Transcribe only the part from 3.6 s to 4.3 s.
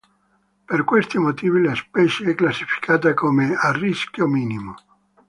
rischio